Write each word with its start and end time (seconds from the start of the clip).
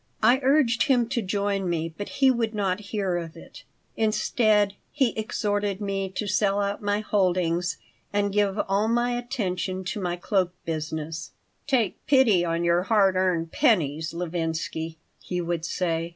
I 0.23 0.39
urged 0.41 0.85
him 0.87 1.07
to 1.09 1.21
join 1.21 1.69
me, 1.69 1.93
but 1.95 2.09
he 2.09 2.31
would 2.31 2.55
not 2.55 2.79
hear 2.89 3.17
of 3.17 3.37
it. 3.37 3.63
Instead, 3.95 4.73
he 4.91 5.11
exhorted 5.15 5.79
me 5.79 6.09
to 6.15 6.25
sell 6.25 6.59
out 6.59 6.81
my 6.81 7.01
holdings 7.01 7.77
and 8.11 8.33
give 8.33 8.57
all 8.67 8.87
my 8.87 9.11
attention 9.15 9.83
to 9.83 10.01
my 10.01 10.15
cloak 10.15 10.53
business 10.65 11.33
"Take 11.67 12.03
pity 12.07 12.43
on 12.43 12.63
your 12.63 12.81
hard 12.81 13.15
earned 13.15 13.51
pennies, 13.51 14.11
Levinsky," 14.11 14.97
he 15.19 15.39
would 15.39 15.65
say. 15.65 16.09